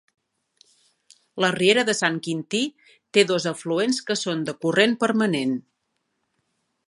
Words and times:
La 1.43 1.49
riera 1.57 1.83
de 1.89 1.95
sant 1.99 2.17
Quintí 2.27 2.63
té 3.17 3.27
dos 3.33 3.47
afluents 3.53 4.01
que 4.09 4.17
són 4.23 4.43
de 4.49 4.55
corrent 4.65 4.95
permanent. 5.05 5.57